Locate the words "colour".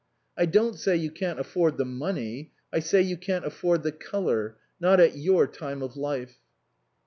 3.91-4.57